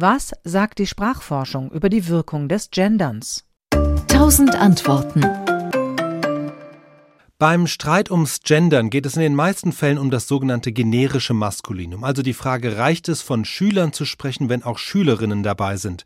[0.00, 3.44] Was sagt die Sprachforschung über die Wirkung des Genderns?
[4.06, 5.22] Tausend Antworten.
[7.36, 12.04] Beim Streit ums Gendern geht es in den meisten Fällen um das sogenannte generische Maskulinum,
[12.04, 16.04] also die Frage, reicht es von Schülern zu sprechen, wenn auch Schülerinnen dabei sind?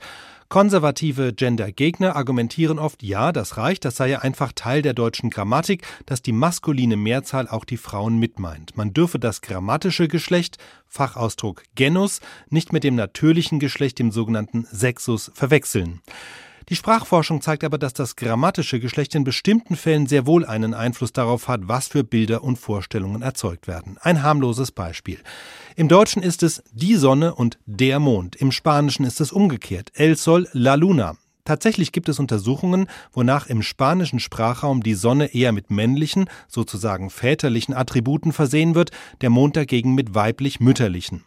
[0.52, 5.86] Konservative Gendergegner argumentieren oft, ja, das reicht, das sei ja einfach Teil der deutschen Grammatik,
[6.04, 8.76] dass die maskuline Mehrzahl auch die Frauen mitmeint.
[8.76, 12.20] Man dürfe das grammatische Geschlecht, Fachausdruck Genus,
[12.50, 16.02] nicht mit dem natürlichen Geschlecht, dem sogenannten Sexus, verwechseln.
[16.68, 21.12] Die Sprachforschung zeigt aber, dass das grammatische Geschlecht in bestimmten Fällen sehr wohl einen Einfluss
[21.12, 23.98] darauf hat, was für Bilder und Vorstellungen erzeugt werden.
[24.00, 25.18] Ein harmloses Beispiel.
[25.76, 28.36] Im Deutschen ist es die Sonne und der Mond.
[28.36, 29.90] Im Spanischen ist es umgekehrt.
[29.94, 31.16] El Sol, la Luna.
[31.44, 37.74] Tatsächlich gibt es Untersuchungen, wonach im spanischen Sprachraum die Sonne eher mit männlichen, sozusagen väterlichen
[37.74, 41.24] Attributen versehen wird, der Mond dagegen mit weiblich-mütterlichen.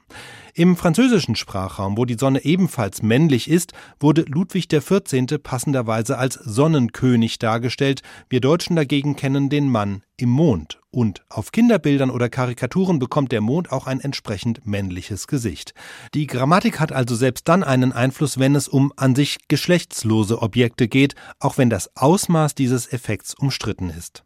[0.58, 5.42] Im französischen Sprachraum, wo die Sonne ebenfalls männlich ist, wurde Ludwig XIV.
[5.44, 8.02] passenderweise als Sonnenkönig dargestellt.
[8.30, 10.80] Wir Deutschen dagegen kennen den Mann im Mond.
[10.92, 15.74] Und auf Kinderbildern oder Karikaturen bekommt der Mond auch ein entsprechend männliches Gesicht.
[16.14, 20.88] Die Grammatik hat also selbst dann einen Einfluss, wenn es um an sich geschlechtslose Objekte
[20.88, 24.24] geht, auch wenn das Ausmaß dieses Effekts umstritten ist.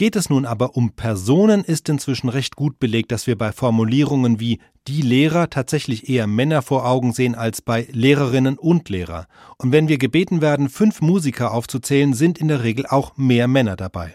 [0.00, 4.40] Geht es nun aber um Personen, ist inzwischen recht gut belegt, dass wir bei Formulierungen
[4.40, 9.26] wie die Lehrer tatsächlich eher Männer vor Augen sehen als bei Lehrerinnen und Lehrer.
[9.58, 13.76] Und wenn wir gebeten werden, fünf Musiker aufzuzählen, sind in der Regel auch mehr Männer
[13.76, 14.14] dabei.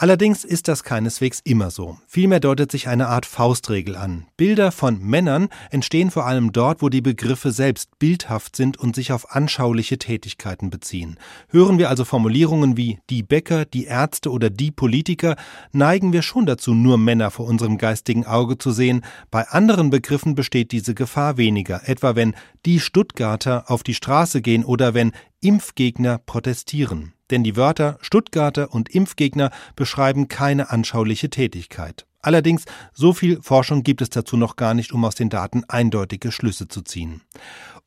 [0.00, 1.98] Allerdings ist das keineswegs immer so.
[2.06, 4.24] Vielmehr deutet sich eine Art Faustregel an.
[4.38, 9.12] Bilder von Männern entstehen vor allem dort, wo die Begriffe selbst bildhaft sind und sich
[9.12, 11.18] auf anschauliche Tätigkeiten beziehen.
[11.50, 15.36] Hören wir also Formulierungen wie die Bäcker, die Ärzte oder die Politiker,
[15.70, 19.04] neigen wir schon dazu, nur Männer vor unserem geistigen Auge zu sehen.
[19.30, 22.34] Bei anderen Begriffen besteht diese Gefahr weniger, etwa wenn
[22.64, 28.88] die Stuttgarter auf die Straße gehen oder wenn Impfgegner protestieren denn die Wörter Stuttgarter und
[28.88, 32.06] Impfgegner beschreiben keine anschauliche Tätigkeit.
[32.22, 36.32] Allerdings, so viel Forschung gibt es dazu noch gar nicht, um aus den Daten eindeutige
[36.32, 37.22] Schlüsse zu ziehen.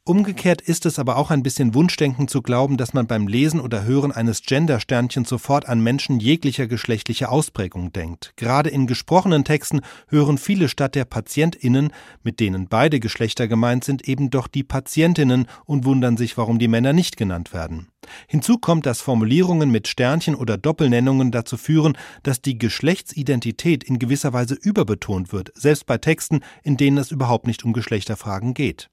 [0.06, 3.86] Umgekehrt ist es aber auch ein bisschen Wunschdenken zu glauben, dass man beim Lesen oder
[3.86, 8.34] Hören eines Gender-Sternchens sofort an Menschen jeglicher geschlechtlicher Ausprägung denkt.
[8.36, 14.06] Gerade in gesprochenen Texten hören viele statt der PatientInnen, mit denen beide Geschlechter gemeint sind,
[14.06, 17.88] eben doch die Patientinnen und wundern sich, warum die Männer nicht genannt werden.
[18.28, 24.34] Hinzu kommt, dass Formulierungen mit Sternchen oder Doppelnennungen dazu führen, dass die Geschlechtsidentität in gewisser
[24.34, 28.90] Weise überbetont wird, selbst bei Texten, in denen es überhaupt nicht um Geschlechterfragen geht.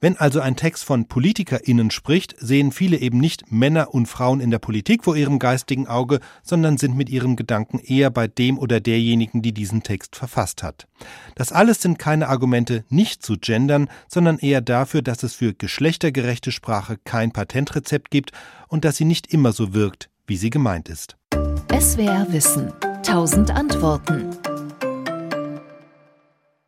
[0.00, 4.52] Wenn also ein Text von PolitikerInnen spricht, sehen viele eben nicht Männer und Frauen in
[4.52, 8.78] der Politik vor ihrem geistigen Auge, sondern sind mit ihrem Gedanken eher bei dem oder
[8.78, 10.86] derjenigen, die diesen Text verfasst hat.
[11.34, 16.52] Das alles sind keine Argumente, nicht zu gendern, sondern eher dafür, dass es für geschlechtergerechte
[16.52, 18.30] Sprache kein Patentrezept gibt
[18.68, 21.16] und dass sie nicht immer so wirkt, wie sie gemeint ist.
[21.72, 22.72] SWR Wissen.
[23.02, 24.30] Tausend Antworten.